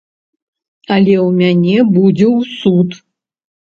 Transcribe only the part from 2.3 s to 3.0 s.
ў суд.